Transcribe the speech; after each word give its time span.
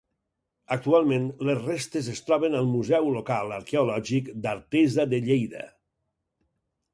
Actualment, 0.75 1.27
les 1.49 1.59
restes 1.65 2.09
es 2.13 2.21
troben 2.29 2.57
al 2.61 2.69
Museu 2.77 3.11
Local 3.19 3.53
Arqueològic 3.59 4.33
d'Artesa 4.47 5.07
de 5.13 5.21
Lleida. 5.29 5.63